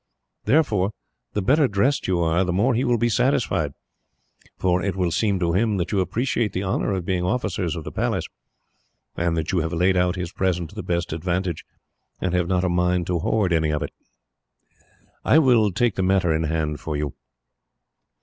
[0.45, 0.93] Therefore,
[1.33, 3.71] the better dressed you are, the more he will be satisfied,
[4.57, 7.83] for it will seem to him that you appreciate the honour of being officers of
[7.83, 8.25] the Palace,
[9.15, 11.63] and that you have laid out his present to the best advantage,
[12.19, 13.91] and have not a mind to hoard any of it.
[15.23, 17.13] "I will take the matter in hand for you.